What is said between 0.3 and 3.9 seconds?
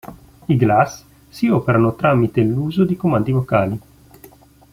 I Glass si operano tramite l'uso di comandi vocali.